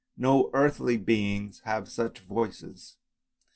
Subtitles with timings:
[0.17, 2.97] No earthly beings have such lovely voices.